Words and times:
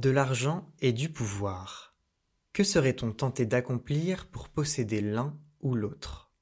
de 0.00 0.08
l'argent 0.08 0.66
et 0.80 0.92
du 0.92 1.10
pouvoir. 1.10 1.94
Que 2.54 2.64
serait-on 2.64 3.12
tenté 3.12 3.44
d'accomplir 3.44 4.26
pour 4.28 4.48
posséder 4.48 5.02
l'un 5.02 5.36
ou 5.60 5.74
l'autre? 5.74 6.32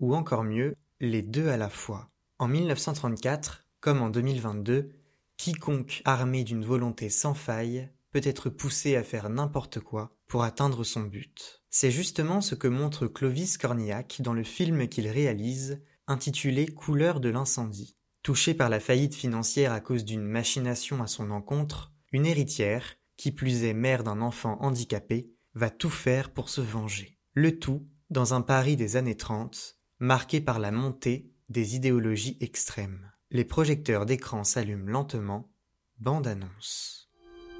Ou 0.00 0.16
encore 0.16 0.42
mieux, 0.42 0.74
les 1.00 1.22
deux 1.22 1.48
à 1.48 1.56
la 1.56 1.68
fois. 1.68 2.10
En 2.40 2.48
1934, 2.48 3.64
comme 3.80 4.02
en 4.02 4.10
2022, 4.10 4.90
quiconque 5.36 6.02
armé 6.04 6.42
d'une 6.42 6.64
volonté 6.64 7.08
sans 7.08 7.34
faille 7.34 7.88
peut 8.10 8.20
être 8.24 8.50
poussé 8.50 8.96
à 8.96 9.04
faire 9.04 9.30
n'importe 9.30 9.78
quoi 9.78 10.16
pour 10.26 10.42
atteindre 10.42 10.82
son 10.82 11.02
but. 11.02 11.62
C'est 11.70 11.92
justement 11.92 12.40
ce 12.40 12.56
que 12.56 12.68
montre 12.68 13.06
Clovis 13.06 13.58
Cornillac 13.58 14.22
dans 14.22 14.34
le 14.34 14.42
film 14.42 14.88
qu'il 14.88 15.06
réalise, 15.06 15.80
intitulé 16.08 16.66
Couleur 16.66 17.20
de 17.20 17.28
l'incendie. 17.28 17.96
Touchée 18.24 18.54
par 18.54 18.68
la 18.68 18.80
faillite 18.80 19.14
financière 19.14 19.72
à 19.72 19.80
cause 19.80 20.04
d'une 20.04 20.24
machination 20.24 21.00
à 21.00 21.06
son 21.06 21.30
encontre, 21.30 21.92
une 22.12 22.26
héritière, 22.26 22.96
qui 23.16 23.32
plus 23.32 23.64
est 23.64 23.74
mère 23.74 24.04
d'un 24.04 24.20
enfant 24.20 24.56
handicapé, 24.60 25.30
va 25.54 25.70
tout 25.70 25.90
faire 25.90 26.30
pour 26.30 26.48
se 26.48 26.60
venger. 26.60 27.18
Le 27.34 27.58
tout 27.58 27.86
dans 28.10 28.34
un 28.34 28.40
Paris 28.40 28.76
des 28.76 28.96
années 28.96 29.16
30, 29.16 29.76
marqué 29.98 30.40
par 30.40 30.58
la 30.58 30.70
montée 30.70 31.30
des 31.48 31.76
idéologies 31.76 32.38
extrêmes. 32.40 33.10
Les 33.30 33.44
projecteurs 33.44 34.06
d'écran 34.06 34.44
s'allument 34.44 34.88
lentement, 34.88 35.50
bande 35.98 36.26
annonce. 36.26 37.10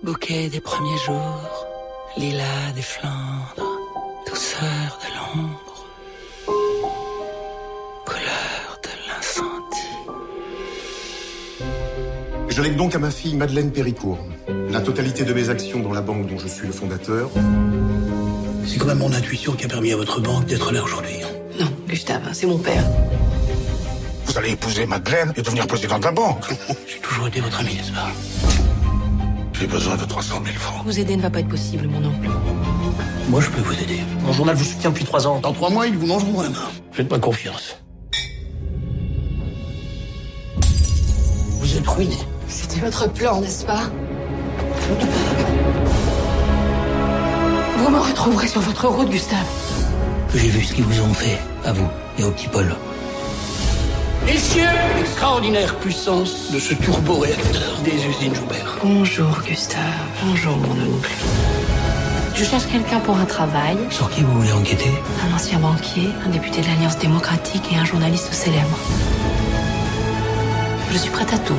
Bouquet 0.03 0.49
des 0.49 0.61
premiers 0.61 0.99
jours, 0.99 1.67
lilas 2.17 2.73
des 2.73 2.83
Flandres, 2.83 3.81
douceur 4.27 4.99
de 5.03 5.39
l'ombre, 5.39 5.78
Je 12.59 12.63
lègue 12.65 12.75
donc 12.75 12.93
à 12.97 12.99
ma 12.99 13.13
fille 13.13 13.37
Madeleine 13.37 13.71
Péricourt 13.71 14.19
la 14.69 14.81
totalité 14.81 15.23
de 15.23 15.33
mes 15.33 15.49
actions 15.49 15.79
dans 15.79 15.93
la 15.93 16.01
banque 16.01 16.27
dont 16.27 16.41
je 16.41 16.49
suis 16.49 16.67
le 16.67 16.73
fondateur. 16.73 17.31
C'est 18.67 18.79
quand 18.79 18.87
même 18.87 18.99
mon 18.99 19.13
intuition 19.13 19.53
qui 19.53 19.67
a 19.67 19.69
permis 19.69 19.93
à 19.93 19.97
votre 19.97 20.21
banque 20.21 20.47
d'être 20.47 20.73
là 20.73 20.83
aujourd'hui. 20.83 21.21
Non, 21.61 21.69
Gustave, 21.87 22.29
c'est 22.33 22.49
mon 22.49 22.59
père. 22.59 22.83
Vous 24.25 24.37
allez 24.37 24.51
épouser 24.51 24.87
Madeleine 24.87 25.33
et 25.37 25.43
devenir 25.43 25.69
président 25.69 26.01
de 26.01 26.05
la 26.05 26.11
banque. 26.11 26.47
J'ai 26.89 26.99
toujours 26.99 27.29
été 27.29 27.41
votre 27.41 27.61
ami, 27.61 27.77
n'est-ce 27.77 27.93
pas? 27.93 28.09
J'ai 29.53 29.69
besoin 29.69 29.95
de 29.95 30.05
300 30.05 30.43
000 30.45 30.57
francs. 30.57 30.83
Vous 30.85 30.99
aider 30.99 31.17
ne 31.17 31.23
va 31.23 31.31
pas 31.31 31.39
être 31.39 31.49
possible, 31.49 31.87
mon 31.87 32.05
oncle. 32.09 32.29
Moi, 33.29 33.41
je 33.41 33.51
peux 33.51 33.61
vous 33.61 33.75
aider. 33.75 34.01
Mon 34.23 34.33
journal 34.33 34.57
vous 34.57 34.65
soutient 34.65 34.91
depuis 34.91 35.05
trois 35.05 35.29
ans. 35.29 35.39
Dans 35.39 35.53
trois 35.53 35.71
mois, 35.71 35.87
ils 35.87 35.97
vous 35.97 36.09
mangeront 36.09 36.43
la 36.43 36.49
main. 36.49 36.69
Faites-moi 36.91 37.21
confiance. 37.21 37.77
Vous 41.61 41.77
êtes 41.77 41.87
ruiné. 41.87 42.17
C'était 42.49 42.81
votre 42.81 43.11
plan, 43.11 43.41
n'est-ce 43.41 43.65
pas 43.65 43.83
Vous 47.77 47.91
me 47.91 47.99
retrouverez 47.99 48.49
sur 48.49 48.61
votre 48.61 48.87
route, 48.89 49.11
Gustave. 49.11 49.39
J'ai 50.35 50.49
vu 50.49 50.63
ce 50.65 50.75
qu'ils 50.75 50.85
vous 50.85 51.03
ont 51.03 51.15
fait, 51.15 51.39
à 51.65 51.73
vous 51.73 51.89
et 52.19 52.25
au 52.25 52.31
petit 52.31 52.49
Paul. 52.49 52.75
Messieurs, 54.27 54.63
extraordinaire 54.99 55.75
puissance 55.77 56.51
de 56.53 56.59
ce 56.59 56.75
turboréacteur 56.75 57.79
des 57.85 57.95
usines 58.07 58.35
Joubert. 58.35 58.79
Bonjour, 58.83 59.41
Gustave. 59.47 59.83
Bonjour, 60.25 60.57
mon 60.57 60.97
oncle. 60.97 61.13
Je 62.35 62.45
cherche 62.45 62.67
quelqu'un 62.67 63.01
pour 63.01 63.17
un 63.17 63.25
travail. 63.25 63.77
Sur 63.91 64.11
qui 64.11 64.23
vous 64.23 64.33
voulez 64.41 64.53
enquêter 64.53 64.91
Un 65.29 65.35
ancien 65.35 65.59
banquier, 65.59 66.11
un 66.27 66.31
député 66.31 66.61
de 66.61 66.67
l'Alliance 66.67 66.99
démocratique 66.99 67.73
et 67.73 67.77
un 67.77 67.85
journaliste 67.85 68.33
célèbre. 68.33 68.79
Je 70.93 70.99
suis 70.99 71.11
prête 71.11 71.33
à 71.33 71.39
tout. 71.39 71.57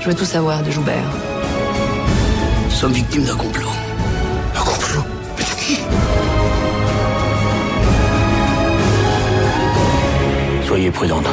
Je 0.00 0.08
veux 0.08 0.14
tout 0.14 0.24
savoir 0.24 0.62
de 0.62 0.70
Joubert. 0.70 1.10
Nous 2.64 2.70
sommes 2.70 2.92
victimes 2.92 3.24
d'un 3.24 3.34
complot. 3.34 3.70
Un 4.54 4.60
complot 4.60 5.02
Mais 5.36 5.44
de 5.44 5.60
qui 5.60 5.80
Soyez 10.66 10.90
prudente. 10.90 11.26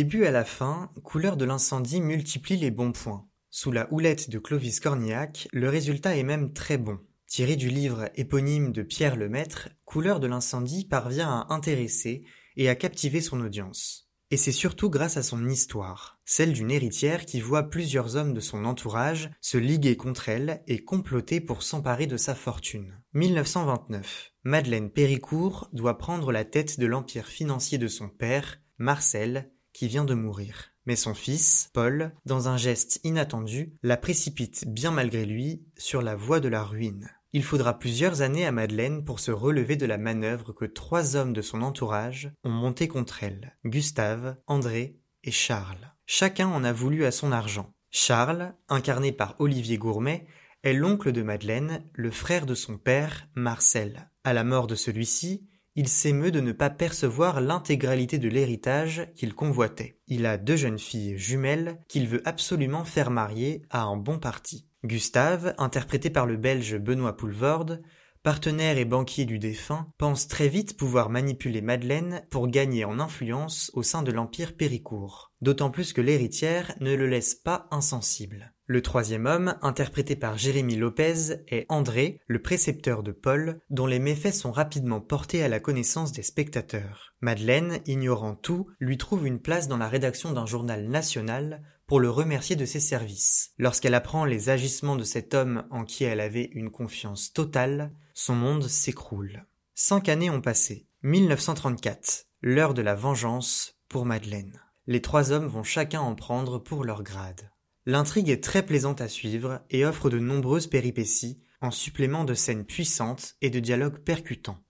Début 0.00 0.24
à 0.24 0.30
la 0.30 0.46
fin, 0.46 0.90
Couleur 1.04 1.36
de 1.36 1.44
l'incendie 1.44 2.00
multiplie 2.00 2.56
les 2.56 2.70
bons 2.70 2.92
points. 2.92 3.28
Sous 3.50 3.70
la 3.70 3.86
houlette 3.92 4.30
de 4.30 4.38
Clovis 4.38 4.80
Cornillac, 4.80 5.46
le 5.52 5.68
résultat 5.68 6.16
est 6.16 6.22
même 6.22 6.54
très 6.54 6.78
bon. 6.78 6.98
Tiré 7.26 7.54
du 7.54 7.68
livre 7.68 8.08
éponyme 8.14 8.72
de 8.72 8.80
Pierre 8.80 9.16
Lemaître, 9.16 9.68
Couleur 9.84 10.18
de 10.18 10.26
l'incendie 10.26 10.86
parvient 10.86 11.28
à 11.28 11.52
intéresser 11.52 12.24
et 12.56 12.70
à 12.70 12.76
captiver 12.76 13.20
son 13.20 13.42
audience. 13.42 14.10
Et 14.30 14.38
c'est 14.38 14.52
surtout 14.52 14.88
grâce 14.88 15.18
à 15.18 15.22
son 15.22 15.46
histoire, 15.46 16.18
celle 16.24 16.54
d'une 16.54 16.70
héritière 16.70 17.26
qui 17.26 17.42
voit 17.42 17.68
plusieurs 17.68 18.16
hommes 18.16 18.32
de 18.32 18.40
son 18.40 18.64
entourage 18.64 19.30
se 19.42 19.58
liguer 19.58 19.98
contre 19.98 20.30
elle 20.30 20.62
et 20.66 20.82
comploter 20.82 21.42
pour 21.42 21.62
s'emparer 21.62 22.06
de 22.06 22.16
sa 22.16 22.34
fortune. 22.34 23.02
1929. 23.12 24.32
Madeleine 24.44 24.88
Péricourt 24.88 25.68
doit 25.74 25.98
prendre 25.98 26.32
la 26.32 26.46
tête 26.46 26.80
de 26.80 26.86
l'empire 26.86 27.26
financier 27.26 27.76
de 27.76 27.88
son 27.88 28.08
père, 28.08 28.62
Marcel, 28.78 29.52
qui 29.80 29.88
vient 29.88 30.04
de 30.04 30.12
mourir. 30.12 30.72
Mais 30.84 30.94
son 30.94 31.14
fils, 31.14 31.70
Paul, 31.72 32.12
dans 32.26 32.48
un 32.48 32.58
geste 32.58 33.00
inattendu, 33.02 33.72
la 33.82 33.96
précipite 33.96 34.68
bien 34.68 34.90
malgré 34.90 35.24
lui 35.24 35.64
sur 35.78 36.02
la 36.02 36.16
voie 36.16 36.38
de 36.38 36.50
la 36.50 36.62
ruine. 36.62 37.08
Il 37.32 37.42
faudra 37.42 37.78
plusieurs 37.78 38.20
années 38.20 38.44
à 38.44 38.52
Madeleine 38.52 39.06
pour 39.06 39.20
se 39.20 39.30
relever 39.30 39.76
de 39.76 39.86
la 39.86 39.96
manœuvre 39.96 40.52
que 40.52 40.66
trois 40.66 41.16
hommes 41.16 41.32
de 41.32 41.40
son 41.40 41.62
entourage 41.62 42.30
ont 42.44 42.50
montée 42.50 42.88
contre 42.88 43.24
elle. 43.24 43.56
Gustave, 43.64 44.36
André 44.46 44.98
et 45.24 45.30
Charles. 45.30 45.94
Chacun 46.04 46.48
en 46.48 46.62
a 46.62 46.74
voulu 46.74 47.06
à 47.06 47.10
son 47.10 47.32
argent. 47.32 47.72
Charles, 47.90 48.52
incarné 48.68 49.12
par 49.12 49.34
Olivier 49.38 49.78
Gourmet, 49.78 50.26
est 50.62 50.74
l'oncle 50.74 51.10
de 51.10 51.22
Madeleine, 51.22 51.88
le 51.94 52.10
frère 52.10 52.44
de 52.44 52.54
son 52.54 52.76
père, 52.76 53.28
Marcel. 53.34 54.10
À 54.24 54.34
la 54.34 54.44
mort 54.44 54.66
de 54.66 54.74
celui-ci, 54.74 55.48
il 55.80 55.88
s'émeut 55.88 56.30
de 56.30 56.40
ne 56.40 56.52
pas 56.52 56.68
percevoir 56.68 57.40
l'intégralité 57.40 58.18
de 58.18 58.28
l'héritage 58.28 59.08
qu'il 59.16 59.32
convoitait. 59.32 59.98
Il 60.08 60.26
a 60.26 60.36
deux 60.36 60.56
jeunes 60.56 60.78
filles 60.78 61.16
jumelles 61.16 61.80
qu'il 61.88 62.06
veut 62.06 62.20
absolument 62.28 62.84
faire 62.84 63.10
marier 63.10 63.62
à 63.70 63.84
un 63.84 63.96
bon 63.96 64.18
parti. 64.18 64.66
Gustave, 64.84 65.54
interprété 65.56 66.10
par 66.10 66.26
le 66.26 66.36
belge 66.36 66.76
Benoît 66.76 67.16
Poulvorde, 67.16 67.80
partenaire 68.22 68.78
et 68.78 68.84
banquier 68.84 69.24
du 69.24 69.38
défunt, 69.38 69.92
pense 69.98 70.28
très 70.28 70.48
vite 70.48 70.76
pouvoir 70.76 71.10
manipuler 71.10 71.62
Madeleine 71.62 72.22
pour 72.30 72.48
gagner 72.48 72.84
en 72.84 73.00
influence 73.00 73.70
au 73.74 73.82
sein 73.82 74.02
de 74.02 74.12
l'Empire 74.12 74.56
Péricourt. 74.56 75.32
D'autant 75.40 75.70
plus 75.70 75.92
que 75.92 76.00
l'héritière 76.00 76.74
ne 76.80 76.94
le 76.94 77.06
laisse 77.06 77.34
pas 77.34 77.66
insensible. 77.70 78.52
Le 78.66 78.82
troisième 78.82 79.26
homme, 79.26 79.56
interprété 79.62 80.14
par 80.14 80.38
Jérémy 80.38 80.76
Lopez, 80.76 81.42
est 81.48 81.66
André, 81.68 82.20
le 82.28 82.40
précepteur 82.40 83.02
de 83.02 83.10
Paul, 83.10 83.60
dont 83.68 83.86
les 83.86 83.98
méfaits 83.98 84.32
sont 84.32 84.52
rapidement 84.52 85.00
portés 85.00 85.42
à 85.42 85.48
la 85.48 85.58
connaissance 85.58 86.12
des 86.12 86.22
spectateurs. 86.22 87.14
Madeleine, 87.20 87.80
ignorant 87.86 88.36
tout, 88.36 88.68
lui 88.78 88.96
trouve 88.96 89.26
une 89.26 89.40
place 89.40 89.66
dans 89.66 89.76
la 89.76 89.88
rédaction 89.88 90.30
d'un 90.32 90.46
journal 90.46 90.86
national 90.86 91.62
pour 91.90 91.98
le 91.98 92.08
remercier 92.08 92.54
de 92.54 92.66
ses 92.66 92.78
services. 92.78 93.50
Lorsqu'elle 93.58 93.96
apprend 93.96 94.24
les 94.24 94.48
agissements 94.48 94.94
de 94.94 95.02
cet 95.02 95.34
homme 95.34 95.64
en 95.72 95.84
qui 95.84 96.04
elle 96.04 96.20
avait 96.20 96.48
une 96.52 96.70
confiance 96.70 97.32
totale, 97.32 97.92
son 98.14 98.36
monde 98.36 98.68
s'écroule. 98.68 99.44
Cinq 99.74 100.08
années 100.08 100.30
ont 100.30 100.40
passé. 100.40 100.86
1934. 101.02 102.28
L'heure 102.42 102.74
de 102.74 102.82
la 102.82 102.94
vengeance 102.94 103.80
pour 103.88 104.06
Madeleine. 104.06 104.62
Les 104.86 105.02
trois 105.02 105.32
hommes 105.32 105.48
vont 105.48 105.64
chacun 105.64 106.00
en 106.00 106.14
prendre 106.14 106.60
pour 106.60 106.84
leur 106.84 107.02
grade. 107.02 107.50
L'intrigue 107.86 108.28
est 108.28 108.44
très 108.44 108.64
plaisante 108.64 109.00
à 109.00 109.08
suivre 109.08 109.60
et 109.68 109.84
offre 109.84 110.10
de 110.10 110.20
nombreuses 110.20 110.68
péripéties, 110.68 111.42
en 111.60 111.72
supplément 111.72 112.22
de 112.22 112.34
scènes 112.34 112.66
puissantes 112.66 113.34
et 113.42 113.50
de 113.50 113.58
dialogues 113.58 113.98
percutants. 113.98 114.62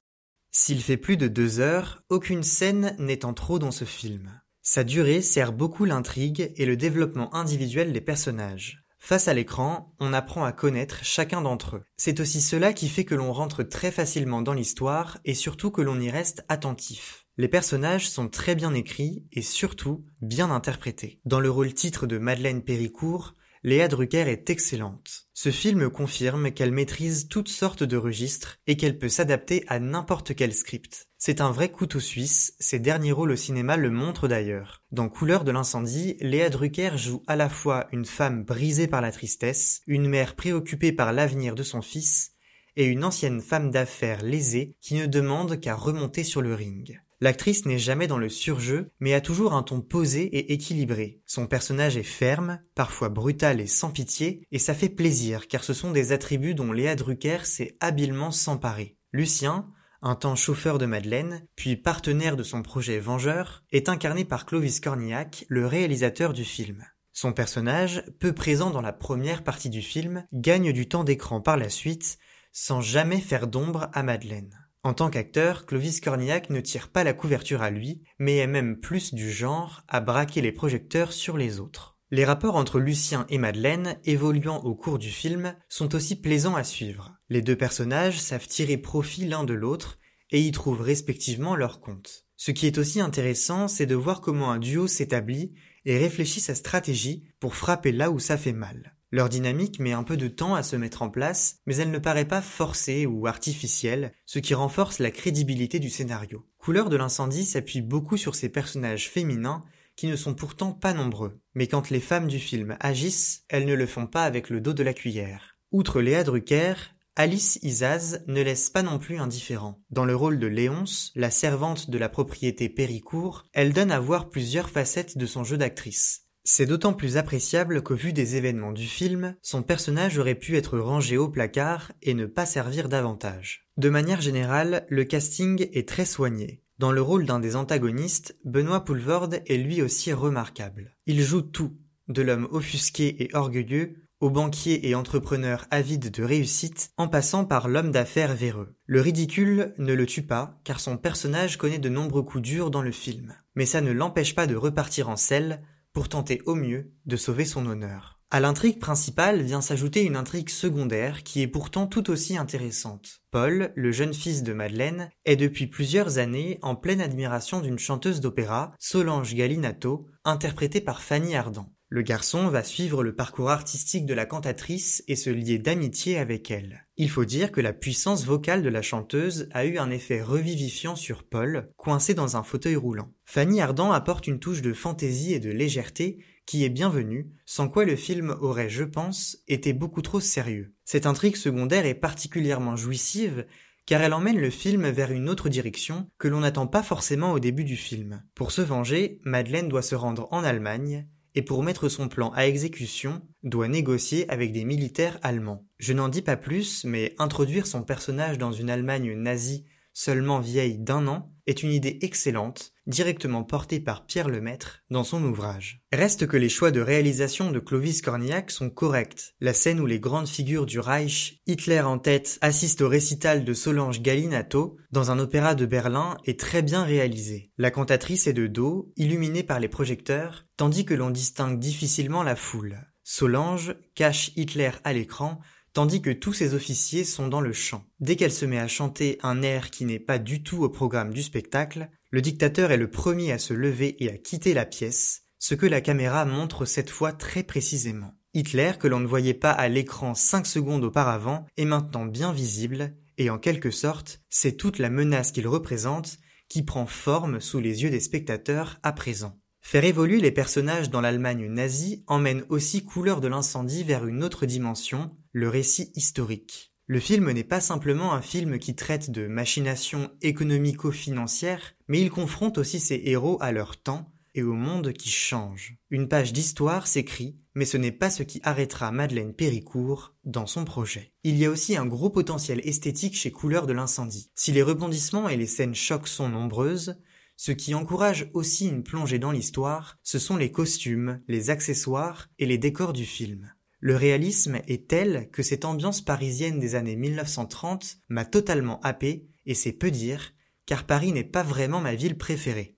S'il 0.52 0.82
fait 0.82 0.96
plus 0.96 1.18
de 1.18 1.28
deux 1.28 1.60
heures, 1.60 2.02
aucune 2.08 2.42
scène 2.42 2.96
n'est 2.98 3.26
en 3.26 3.34
trop 3.34 3.58
dans 3.58 3.72
ce 3.72 3.84
film. 3.84 4.40
Sa 4.62 4.84
durée 4.84 5.22
sert 5.22 5.52
beaucoup 5.52 5.86
l'intrigue 5.86 6.52
et 6.56 6.66
le 6.66 6.76
développement 6.76 7.34
individuel 7.34 7.92
des 7.94 8.00
personnages. 8.02 8.84
Face 8.98 9.28
à 9.28 9.34
l'écran, 9.34 9.94
on 9.98 10.12
apprend 10.12 10.44
à 10.44 10.52
connaître 10.52 11.02
chacun 11.02 11.40
d'entre 11.40 11.76
eux. 11.76 11.84
C'est 11.96 12.20
aussi 12.20 12.42
cela 12.42 12.74
qui 12.74 12.88
fait 12.88 13.06
que 13.06 13.14
l'on 13.14 13.32
rentre 13.32 13.62
très 13.62 13.90
facilement 13.90 14.42
dans 14.42 14.52
l'histoire 14.52 15.18
et 15.24 15.32
surtout 15.34 15.70
que 15.70 15.80
l'on 15.80 15.98
y 15.98 16.10
reste 16.10 16.44
attentif. 16.48 17.26
Les 17.38 17.48
personnages 17.48 18.10
sont 18.10 18.28
très 18.28 18.54
bien 18.54 18.74
écrits 18.74 19.24
et 19.32 19.40
surtout 19.40 20.04
bien 20.20 20.50
interprétés. 20.50 21.20
Dans 21.24 21.40
le 21.40 21.50
rôle 21.50 21.72
titre 21.72 22.06
de 22.06 22.18
Madeleine 22.18 22.62
Péricourt, 22.62 23.34
Léa 23.62 23.88
Drucker 23.88 24.26
est 24.26 24.48
excellente. 24.48 25.28
Ce 25.34 25.50
film 25.50 25.90
confirme 25.90 26.50
qu'elle 26.50 26.72
maîtrise 26.72 27.28
toutes 27.28 27.50
sortes 27.50 27.82
de 27.82 27.98
registres 27.98 28.56
et 28.66 28.78
qu'elle 28.78 28.98
peut 28.98 29.10
s'adapter 29.10 29.64
à 29.68 29.78
n'importe 29.78 30.34
quel 30.34 30.54
script. 30.54 31.08
C'est 31.18 31.42
un 31.42 31.50
vrai 31.52 31.70
couteau 31.70 32.00
suisse, 32.00 32.54
ses 32.58 32.78
derniers 32.78 33.12
rôles 33.12 33.32
au 33.32 33.36
cinéma 33.36 33.76
le 33.76 33.90
montrent 33.90 34.28
d'ailleurs. 34.28 34.82
Dans 34.92 35.10
Couleur 35.10 35.44
de 35.44 35.50
l'incendie, 35.50 36.16
Léa 36.20 36.48
Drucker 36.48 36.96
joue 36.96 37.22
à 37.26 37.36
la 37.36 37.50
fois 37.50 37.86
une 37.92 38.06
femme 38.06 38.44
brisée 38.44 38.88
par 38.88 39.02
la 39.02 39.12
tristesse, 39.12 39.82
une 39.86 40.08
mère 40.08 40.36
préoccupée 40.36 40.92
par 40.92 41.12
l'avenir 41.12 41.54
de 41.54 41.62
son 41.62 41.82
fils, 41.82 42.32
et 42.76 42.86
une 42.86 43.04
ancienne 43.04 43.42
femme 43.42 43.70
d'affaires 43.70 44.22
lésée 44.22 44.74
qui 44.80 44.94
ne 44.94 45.04
demande 45.04 45.60
qu'à 45.60 45.74
remonter 45.74 46.24
sur 46.24 46.40
le 46.40 46.54
ring. 46.54 46.98
L'actrice 47.22 47.66
n'est 47.66 47.78
jamais 47.78 48.06
dans 48.06 48.16
le 48.16 48.30
surjeu, 48.30 48.92
mais 48.98 49.12
a 49.12 49.20
toujours 49.20 49.52
un 49.52 49.62
ton 49.62 49.82
posé 49.82 50.22
et 50.22 50.54
équilibré. 50.54 51.20
Son 51.26 51.46
personnage 51.46 51.98
est 51.98 52.02
ferme, 52.02 52.60
parfois 52.74 53.10
brutal 53.10 53.60
et 53.60 53.66
sans 53.66 53.90
pitié, 53.90 54.46
et 54.50 54.58
ça 54.58 54.72
fait 54.72 54.88
plaisir 54.88 55.46
car 55.46 55.62
ce 55.62 55.74
sont 55.74 55.90
des 55.90 56.12
attributs 56.12 56.54
dont 56.54 56.72
Léa 56.72 56.96
Drucker 56.96 57.44
s'est 57.44 57.76
habilement 57.80 58.30
s'emparer. 58.30 58.96
Lucien, 59.12 59.68
un 60.00 60.14
temps 60.14 60.36
chauffeur 60.36 60.78
de 60.78 60.86
Madeleine, 60.86 61.46
puis 61.56 61.76
partenaire 61.76 62.36
de 62.36 62.42
son 62.42 62.62
projet 62.62 62.98
Vengeur, 62.98 63.64
est 63.70 63.90
incarné 63.90 64.24
par 64.24 64.46
Clovis 64.46 64.80
Cornillac, 64.80 65.44
le 65.48 65.66
réalisateur 65.66 66.32
du 66.32 66.44
film. 66.44 66.86
Son 67.12 67.34
personnage, 67.34 68.02
peu 68.18 68.32
présent 68.32 68.70
dans 68.70 68.80
la 68.80 68.94
première 68.94 69.44
partie 69.44 69.68
du 69.68 69.82
film, 69.82 70.24
gagne 70.32 70.72
du 70.72 70.88
temps 70.88 71.04
d'écran 71.04 71.42
par 71.42 71.58
la 71.58 71.68
suite, 71.68 72.18
sans 72.52 72.80
jamais 72.80 73.20
faire 73.20 73.46
d'ombre 73.46 73.90
à 73.92 74.02
Madeleine. 74.02 74.59
En 74.82 74.94
tant 74.94 75.10
qu'acteur, 75.10 75.66
Clovis 75.66 76.00
Cornillac 76.00 76.48
ne 76.48 76.60
tire 76.60 76.88
pas 76.88 77.04
la 77.04 77.12
couverture 77.12 77.62
à 77.62 77.70
lui, 77.70 78.02
mais 78.18 78.38
est 78.38 78.46
même 78.46 78.80
plus 78.80 79.12
du 79.12 79.30
genre 79.30 79.82
à 79.88 80.00
braquer 80.00 80.40
les 80.40 80.52
projecteurs 80.52 81.12
sur 81.12 81.36
les 81.36 81.60
autres. 81.60 81.98
Les 82.10 82.24
rapports 82.24 82.56
entre 82.56 82.80
Lucien 82.80 83.26
et 83.28 83.38
Madeleine, 83.38 83.98
évoluant 84.04 84.58
au 84.64 84.74
cours 84.74 84.98
du 84.98 85.10
film, 85.10 85.54
sont 85.68 85.94
aussi 85.94 86.20
plaisants 86.20 86.56
à 86.56 86.64
suivre. 86.64 87.14
Les 87.28 87.42
deux 87.42 87.56
personnages 87.56 88.18
savent 88.18 88.48
tirer 88.48 88.78
profit 88.78 89.26
l'un 89.26 89.44
de 89.44 89.54
l'autre 89.54 89.98
et 90.30 90.40
y 90.40 90.50
trouvent 90.50 90.80
respectivement 90.80 91.54
leur 91.54 91.80
compte. 91.80 92.26
Ce 92.36 92.50
qui 92.50 92.66
est 92.66 92.78
aussi 92.78 93.00
intéressant, 93.00 93.68
c'est 93.68 93.86
de 93.86 93.94
voir 93.94 94.22
comment 94.22 94.50
un 94.50 94.58
duo 94.58 94.86
s'établit 94.86 95.52
et 95.84 95.98
réfléchit 95.98 96.40
sa 96.40 96.54
stratégie 96.54 97.28
pour 97.38 97.54
frapper 97.54 97.92
là 97.92 98.10
où 98.10 98.18
ça 98.18 98.38
fait 98.38 98.54
mal. 98.54 98.96
Leur 99.12 99.28
dynamique 99.28 99.80
met 99.80 99.92
un 99.92 100.04
peu 100.04 100.16
de 100.16 100.28
temps 100.28 100.54
à 100.54 100.62
se 100.62 100.76
mettre 100.76 101.02
en 101.02 101.10
place, 101.10 101.58
mais 101.66 101.76
elle 101.76 101.90
ne 101.90 101.98
paraît 101.98 102.28
pas 102.28 102.42
forcée 102.42 103.06
ou 103.06 103.26
artificielle, 103.26 104.12
ce 104.24 104.38
qui 104.38 104.54
renforce 104.54 105.00
la 105.00 105.10
crédibilité 105.10 105.80
du 105.80 105.90
scénario. 105.90 106.46
Couleur 106.58 106.88
de 106.90 106.96
l'incendie 106.96 107.44
s'appuie 107.44 107.80
beaucoup 107.80 108.16
sur 108.16 108.36
ces 108.36 108.48
personnages 108.48 109.08
féminins 109.08 109.64
qui 109.96 110.06
ne 110.06 110.16
sont 110.16 110.34
pourtant 110.34 110.72
pas 110.72 110.94
nombreux. 110.94 111.40
Mais 111.54 111.66
quand 111.66 111.90
les 111.90 112.00
femmes 112.00 112.28
du 112.28 112.38
film 112.38 112.76
agissent, 112.78 113.44
elles 113.48 113.66
ne 113.66 113.74
le 113.74 113.86
font 113.86 114.06
pas 114.06 114.24
avec 114.24 114.48
le 114.48 114.60
dos 114.60 114.72
de 114.72 114.84
la 114.84 114.94
cuillère. 114.94 115.56
Outre 115.72 116.00
Léa 116.00 116.22
Drucker, 116.22 116.74
Alice 117.16 117.58
Isaz 117.62 118.22
ne 118.28 118.40
laisse 118.40 118.70
pas 118.70 118.82
non 118.82 118.98
plus 118.98 119.18
indifférent. 119.18 119.82
Dans 119.90 120.04
le 120.04 120.14
rôle 120.14 120.38
de 120.38 120.46
Léonce, 120.46 121.12
la 121.16 121.30
servante 121.30 121.90
de 121.90 121.98
la 121.98 122.08
propriété 122.08 122.68
Péricourt, 122.68 123.44
elle 123.52 123.72
donne 123.72 123.90
à 123.90 124.00
voir 124.00 124.30
plusieurs 124.30 124.70
facettes 124.70 125.18
de 125.18 125.26
son 125.26 125.44
jeu 125.44 125.58
d'actrice. 125.58 126.29
C'est 126.52 126.66
d'autant 126.66 126.94
plus 126.94 127.16
appréciable 127.16 127.80
qu'au 127.80 127.94
vu 127.94 128.12
des 128.12 128.34
événements 128.34 128.72
du 128.72 128.88
film, 128.88 129.36
son 129.40 129.62
personnage 129.62 130.18
aurait 130.18 130.34
pu 130.34 130.56
être 130.56 130.80
rangé 130.80 131.16
au 131.16 131.28
placard 131.28 131.92
et 132.02 132.12
ne 132.12 132.26
pas 132.26 132.44
servir 132.44 132.88
davantage. 132.88 133.68
De 133.76 133.88
manière 133.88 134.20
générale, 134.20 134.84
le 134.88 135.04
casting 135.04 135.68
est 135.72 135.88
très 135.88 136.04
soigné. 136.04 136.64
Dans 136.76 136.90
le 136.90 137.00
rôle 137.00 137.24
d'un 137.24 137.38
des 137.38 137.54
antagonistes, 137.54 138.36
Benoît 138.44 138.84
Poulvorde 138.84 139.42
est 139.46 139.58
lui 139.58 139.80
aussi 139.80 140.12
remarquable. 140.12 140.96
Il 141.06 141.22
joue 141.22 141.42
tout, 141.42 141.76
de 142.08 142.20
l'homme 142.20 142.48
offusqué 142.50 143.22
et 143.22 143.30
orgueilleux 143.32 143.94
au 144.18 144.28
banquier 144.28 144.88
et 144.88 144.96
entrepreneur 144.96 145.68
avide 145.70 146.10
de 146.10 146.24
réussite, 146.24 146.90
en 146.96 147.06
passant 147.06 147.44
par 147.44 147.68
l'homme 147.68 147.92
d'affaires 147.92 148.34
véreux. 148.34 148.74
Le 148.86 149.00
ridicule 149.00 149.72
ne 149.78 149.94
le 149.94 150.04
tue 150.04 150.26
pas, 150.26 150.60
car 150.64 150.80
son 150.80 150.96
personnage 150.96 151.58
connaît 151.58 151.78
de 151.78 151.88
nombreux 151.88 152.24
coups 152.24 152.42
durs 152.42 152.72
dans 152.72 152.82
le 152.82 152.90
film. 152.90 153.36
Mais 153.54 153.66
ça 153.66 153.80
ne 153.80 153.92
l'empêche 153.92 154.34
pas 154.34 154.48
de 154.48 154.56
repartir 154.56 155.08
en 155.08 155.16
selle, 155.16 155.62
pour 155.92 156.08
tenter 156.08 156.42
au 156.46 156.54
mieux 156.54 156.92
de 157.06 157.16
sauver 157.16 157.44
son 157.44 157.66
honneur. 157.66 158.20
À 158.32 158.38
l'intrigue 158.38 158.78
principale 158.78 159.42
vient 159.42 159.60
s'ajouter 159.60 160.04
une 160.04 160.14
intrigue 160.14 160.50
secondaire 160.50 161.24
qui 161.24 161.42
est 161.42 161.48
pourtant 161.48 161.88
tout 161.88 162.10
aussi 162.10 162.36
intéressante. 162.36 163.22
Paul, 163.32 163.72
le 163.74 163.90
jeune 163.90 164.14
fils 164.14 164.44
de 164.44 164.52
Madeleine, 164.52 165.10
est 165.24 165.34
depuis 165.34 165.66
plusieurs 165.66 166.18
années 166.18 166.60
en 166.62 166.76
pleine 166.76 167.00
admiration 167.00 167.60
d'une 167.60 167.80
chanteuse 167.80 168.20
d'opéra, 168.20 168.72
Solange 168.78 169.34
Galinato, 169.34 170.06
interprétée 170.24 170.80
par 170.80 171.02
Fanny 171.02 171.34
Ardant. 171.34 171.72
Le 171.92 172.02
garçon 172.02 172.46
va 172.46 172.62
suivre 172.62 173.02
le 173.02 173.16
parcours 173.16 173.50
artistique 173.50 174.06
de 174.06 174.14
la 174.14 174.24
cantatrice 174.24 175.02
et 175.08 175.16
se 175.16 175.28
lier 175.28 175.58
d'amitié 175.58 176.18
avec 176.18 176.48
elle. 176.52 176.86
Il 176.96 177.10
faut 177.10 177.24
dire 177.24 177.50
que 177.50 177.60
la 177.60 177.72
puissance 177.72 178.24
vocale 178.24 178.62
de 178.62 178.68
la 178.68 178.80
chanteuse 178.80 179.48
a 179.50 179.64
eu 179.64 179.76
un 179.76 179.90
effet 179.90 180.22
revivifiant 180.22 180.94
sur 180.94 181.24
Paul, 181.24 181.72
coincé 181.76 182.14
dans 182.14 182.36
un 182.36 182.44
fauteuil 182.44 182.76
roulant. 182.76 183.12
Fanny 183.24 183.60
Ardant 183.60 183.90
apporte 183.90 184.28
une 184.28 184.38
touche 184.38 184.62
de 184.62 184.72
fantaisie 184.72 185.34
et 185.34 185.40
de 185.40 185.50
légèreté 185.50 186.24
qui 186.46 186.64
est 186.64 186.68
bienvenue, 186.68 187.28
sans 187.44 187.68
quoi 187.68 187.84
le 187.84 187.96
film 187.96 188.36
aurait, 188.40 188.70
je 188.70 188.84
pense, 188.84 189.38
été 189.48 189.72
beaucoup 189.72 190.02
trop 190.02 190.20
sérieux. 190.20 190.72
Cette 190.84 191.06
intrigue 191.06 191.34
secondaire 191.34 191.86
est 191.86 191.94
particulièrement 191.94 192.76
jouissive 192.76 193.46
car 193.84 194.00
elle 194.00 194.14
emmène 194.14 194.38
le 194.38 194.50
film 194.50 194.88
vers 194.88 195.10
une 195.10 195.28
autre 195.28 195.48
direction 195.48 196.08
que 196.18 196.28
l'on 196.28 196.40
n'attend 196.40 196.68
pas 196.68 196.84
forcément 196.84 197.32
au 197.32 197.40
début 197.40 197.64
du 197.64 197.76
film. 197.76 198.22
Pour 198.36 198.52
se 198.52 198.62
venger, 198.62 199.20
Madeleine 199.24 199.68
doit 199.68 199.82
se 199.82 199.96
rendre 199.96 200.28
en 200.30 200.44
Allemagne, 200.44 201.08
et 201.34 201.42
pour 201.42 201.62
mettre 201.62 201.88
son 201.88 202.08
plan 202.08 202.30
à 202.30 202.46
exécution, 202.46 203.22
doit 203.42 203.68
négocier 203.68 204.28
avec 204.30 204.52
des 204.52 204.64
militaires 204.64 205.18
allemands. 205.22 205.64
Je 205.78 205.92
n'en 205.92 206.08
dis 206.08 206.22
pas 206.22 206.36
plus, 206.36 206.84
mais 206.84 207.14
introduire 207.18 207.66
son 207.66 207.82
personnage 207.82 208.38
dans 208.38 208.52
une 208.52 208.70
Allemagne 208.70 209.14
nazie 209.14 209.64
seulement 209.92 210.40
vieille 210.40 210.78
d'un 210.78 211.06
an, 211.08 211.32
est 211.46 211.62
une 211.62 211.72
idée 211.72 211.98
excellente, 212.02 212.72
directement 212.90 213.44
portée 213.44 213.80
par 213.80 214.04
Pierre 214.04 214.28
Lemaître 214.28 214.82
dans 214.90 215.04
son 215.04 215.24
ouvrage. 215.24 215.80
Reste 215.92 216.26
que 216.26 216.36
les 216.36 216.50
choix 216.50 216.70
de 216.70 216.80
réalisation 216.80 217.50
de 217.50 217.58
Clovis 217.58 218.02
Cornillac 218.02 218.50
sont 218.50 218.68
corrects. 218.68 219.34
La 219.40 219.54
scène 219.54 219.80
où 219.80 219.86
les 219.86 220.00
grandes 220.00 220.28
figures 220.28 220.66
du 220.66 220.78
Reich, 220.78 221.40
Hitler 221.46 221.80
en 221.80 221.98
tête, 221.98 222.38
assistent 222.42 222.82
au 222.82 222.88
récital 222.88 223.44
de 223.44 223.54
Solange 223.54 224.02
Galinato 224.02 224.76
dans 224.92 225.10
un 225.10 225.18
opéra 225.18 225.54
de 225.54 225.64
Berlin 225.64 226.18
est 226.26 226.38
très 226.38 226.60
bien 226.60 226.84
réalisée. 226.84 227.50
La 227.56 227.70
cantatrice 227.70 228.26
est 228.26 228.32
de 228.32 228.46
dos, 228.46 228.92
illuminée 228.96 229.42
par 229.44 229.60
les 229.60 229.68
projecteurs, 229.68 230.44
tandis 230.56 230.84
que 230.84 230.94
l'on 230.94 231.10
distingue 231.10 231.58
difficilement 231.58 232.22
la 232.22 232.36
foule. 232.36 232.76
Solange 233.02 233.74
cache 233.94 234.30
Hitler 234.36 234.70
à 234.84 234.92
l'écran 234.92 235.40
tandis 235.72 236.02
que 236.02 236.10
tous 236.10 236.32
ses 236.32 236.54
officiers 236.54 237.04
sont 237.04 237.28
dans 237.28 237.40
le 237.40 237.52
chant. 237.52 237.84
Dès 238.00 238.16
qu'elle 238.16 238.32
se 238.32 238.46
met 238.46 238.58
à 238.58 238.68
chanter 238.68 239.18
un 239.22 239.42
air 239.42 239.70
qui 239.70 239.84
n'est 239.84 239.98
pas 239.98 240.18
du 240.18 240.42
tout 240.42 240.62
au 240.62 240.68
programme 240.68 241.12
du 241.12 241.22
spectacle, 241.22 241.88
le 242.10 242.20
dictateur 242.22 242.72
est 242.72 242.76
le 242.76 242.90
premier 242.90 243.32
à 243.32 243.38
se 243.38 243.54
lever 243.54 244.02
et 244.02 244.10
à 244.10 244.18
quitter 244.18 244.54
la 244.54 244.66
pièce, 244.66 245.22
ce 245.38 245.54
que 245.54 245.66
la 245.66 245.80
caméra 245.80 246.24
montre 246.24 246.64
cette 246.64 246.90
fois 246.90 247.12
très 247.12 247.42
précisément. 247.42 248.14
Hitler, 248.34 248.72
que 248.78 248.88
l'on 248.88 249.00
ne 249.00 249.06
voyait 249.06 249.34
pas 249.34 249.50
à 249.50 249.68
l'écran 249.68 250.14
cinq 250.14 250.46
secondes 250.46 250.84
auparavant, 250.84 251.46
est 251.56 251.64
maintenant 251.64 252.06
bien 252.06 252.32
visible, 252.32 252.94
et 253.18 253.30
en 253.30 253.38
quelque 253.38 253.70
sorte, 253.70 254.20
c'est 254.28 254.56
toute 254.56 254.78
la 254.78 254.90
menace 254.90 255.32
qu'il 255.32 255.48
représente 255.48 256.18
qui 256.48 256.62
prend 256.62 256.86
forme 256.86 257.40
sous 257.40 257.60
les 257.60 257.82
yeux 257.82 257.90
des 257.90 258.00
spectateurs 258.00 258.78
à 258.82 258.92
présent. 258.92 259.38
Faire 259.60 259.84
évoluer 259.84 260.20
les 260.20 260.32
personnages 260.32 260.90
dans 260.90 261.00
l'Allemagne 261.00 261.46
nazie 261.46 262.02
emmène 262.06 262.44
aussi 262.48 262.84
Couleur 262.84 263.20
de 263.20 263.28
l'incendie 263.28 263.84
vers 263.84 264.06
une 264.06 264.24
autre 264.24 264.46
dimension, 264.46 265.16
le 265.32 265.48
récit 265.48 265.92
historique. 265.94 266.72
Le 266.86 266.98
film 266.98 267.30
n'est 267.30 267.44
pas 267.44 267.60
simplement 267.60 268.14
un 268.14 268.22
film 268.22 268.58
qui 268.58 268.74
traite 268.74 269.10
de 269.10 269.28
machinations 269.28 270.10
économico-financières, 270.22 271.74
mais 271.86 272.00
il 272.00 272.10
confronte 272.10 272.58
aussi 272.58 272.80
ses 272.80 273.00
héros 273.04 273.38
à 273.40 273.52
leur 273.52 273.80
temps 273.80 274.12
et 274.34 274.42
au 274.42 274.54
monde 274.54 274.92
qui 274.92 275.08
change. 275.08 275.76
Une 275.90 276.08
page 276.08 276.32
d'histoire 276.32 276.86
s'écrit, 276.86 277.38
mais 277.54 277.64
ce 277.64 277.76
n'est 277.76 277.92
pas 277.92 278.10
ce 278.10 278.22
qui 278.22 278.40
arrêtera 278.42 278.90
Madeleine 278.90 279.34
Péricourt 279.34 280.14
dans 280.24 280.46
son 280.46 280.64
projet. 280.64 281.12
Il 281.22 281.36
y 281.36 281.46
a 281.46 281.50
aussi 281.50 281.76
un 281.76 281.86
gros 281.86 282.10
potentiel 282.10 282.60
esthétique 282.64 283.16
chez 283.16 283.30
Couleur 283.30 283.66
de 283.66 283.72
l'incendie. 283.72 284.30
Si 284.34 284.50
les 284.50 284.62
rebondissements 284.62 285.28
et 285.28 285.36
les 285.36 285.46
scènes 285.46 285.74
chocs 285.74 286.08
sont 286.08 286.28
nombreuses, 286.28 286.96
ce 287.36 287.52
qui 287.52 287.74
encourage 287.74 288.30
aussi 288.34 288.68
une 288.68 288.82
plongée 288.82 289.18
dans 289.18 289.32
l'histoire, 289.32 289.96
ce 290.02 290.18
sont 290.18 290.36
les 290.36 290.52
costumes, 290.52 291.22
les 291.26 291.50
accessoires 291.50 292.28
et 292.38 292.46
les 292.46 292.58
décors 292.58 292.92
du 292.92 293.06
film. 293.06 293.52
Le 293.82 293.96
réalisme 293.96 294.60
est 294.68 294.88
tel 294.88 295.30
que 295.30 295.42
cette 295.42 295.64
ambiance 295.64 296.02
parisienne 296.02 296.58
des 296.58 296.74
années 296.74 296.96
1930 296.96 297.96
m'a 298.10 298.26
totalement 298.26 298.78
happé, 298.80 299.26
et 299.46 299.54
c'est 299.54 299.72
peu 299.72 299.90
dire, 299.90 300.34
car 300.66 300.84
Paris 300.84 301.12
n'est 301.12 301.24
pas 301.24 301.42
vraiment 301.42 301.80
ma 301.80 301.94
ville 301.94 302.18
préférée. 302.18 302.76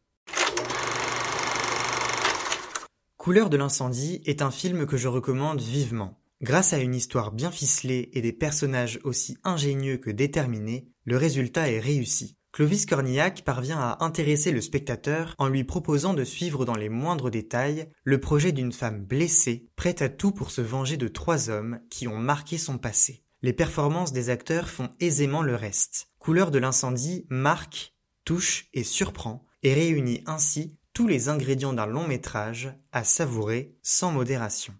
Couleur 3.16 3.50
de 3.50 3.56
l'incendie 3.56 4.22
est 4.26 4.42
un 4.42 4.52
film 4.52 4.86
que 4.86 4.96
je 4.96 5.08
recommande 5.08 5.60
vivement. 5.60 6.20
Grâce 6.40 6.72
à 6.72 6.78
une 6.78 6.94
histoire 6.94 7.32
bien 7.32 7.50
ficelée 7.50 8.10
et 8.12 8.20
des 8.20 8.32
personnages 8.32 9.00
aussi 9.02 9.38
ingénieux 9.42 9.96
que 9.96 10.10
déterminés, 10.10 10.88
le 11.04 11.16
résultat 11.16 11.68
est 11.68 11.80
réussi. 11.80 12.36
Clovis 12.52 12.84
Cornillac 12.84 13.44
parvient 13.44 13.80
à 13.80 14.04
intéresser 14.04 14.52
le 14.52 14.60
spectateur 14.60 15.34
en 15.38 15.48
lui 15.48 15.64
proposant 15.64 16.12
de 16.12 16.22
suivre 16.22 16.66
dans 16.66 16.74
les 16.74 16.90
moindres 16.90 17.30
détails 17.30 17.88
le 18.04 18.20
projet 18.20 18.52
d'une 18.52 18.72
femme 18.72 19.02
blessée, 19.02 19.70
prête 19.74 20.02
à 20.02 20.10
tout 20.10 20.32
pour 20.32 20.50
se 20.50 20.60
venger 20.60 20.98
de 20.98 21.08
trois 21.08 21.48
hommes 21.48 21.80
qui 21.88 22.08
ont 22.08 22.18
marqué 22.18 22.58
son 22.58 22.76
passé. 22.76 23.22
Les 23.40 23.54
performances 23.54 24.12
des 24.12 24.28
acteurs 24.28 24.68
font 24.68 24.90
aisément 25.00 25.40
le 25.40 25.54
reste. 25.54 26.08
Couleur 26.18 26.50
de 26.50 26.58
l'incendie 26.58 27.24
marque, 27.30 27.94
touche 28.26 28.68
et 28.74 28.84
surprend, 28.84 29.46
et 29.62 29.72
réunit 29.72 30.22
ainsi 30.26 30.76
tous 30.92 31.08
les 31.08 31.30
ingrédients 31.30 31.72
d'un 31.72 31.86
long 31.86 32.06
métrage 32.06 32.74
à 32.92 33.02
savourer 33.02 33.74
sans 33.82 34.12
modération. 34.12 34.74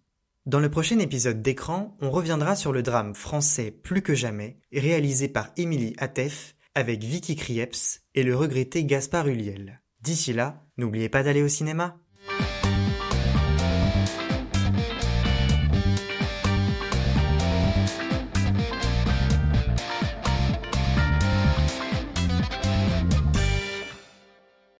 Dans 0.44 0.60
le 0.60 0.70
prochain 0.70 0.98
épisode 0.98 1.40
d'écran, 1.40 1.96
on 2.02 2.10
reviendra 2.10 2.54
sur 2.54 2.72
le 2.72 2.82
drame 2.82 3.14
français 3.14 3.70
Plus 3.70 4.02
que 4.02 4.14
jamais, 4.14 4.58
réalisé 4.72 5.28
par 5.28 5.52
Émilie 5.56 5.94
Atef 5.96 6.54
avec 6.74 7.02
Vicky 7.02 7.36
Krieps 7.36 8.00
et 8.14 8.22
le 8.22 8.36
regretté 8.36 8.84
Gaspard 8.84 9.28
Huliel. 9.28 9.82
D'ici 10.00 10.32
là, 10.32 10.64
n'oubliez 10.76 11.08
pas 11.08 11.22
d'aller 11.22 11.42
au 11.42 11.48
cinéma. 11.48 12.00